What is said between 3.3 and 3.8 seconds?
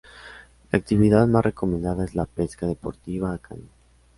a caña.